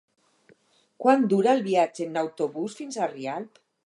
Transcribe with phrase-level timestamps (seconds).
[1.03, 3.63] Quant dura el viatge en autobús fins a Rialp?